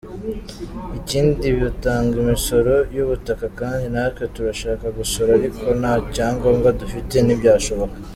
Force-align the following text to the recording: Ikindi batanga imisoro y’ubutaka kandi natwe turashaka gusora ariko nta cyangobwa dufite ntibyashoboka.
Ikindi 0.99 1.47
batanga 1.61 2.13
imisoro 2.23 2.73
y’ubutaka 2.95 3.45
kandi 3.59 3.85
natwe 3.95 4.23
turashaka 4.35 4.85
gusora 4.97 5.29
ariko 5.39 5.65
nta 5.81 5.93
cyangobwa 6.15 6.67
dufite 6.79 7.15
ntibyashoboka. 7.21 7.97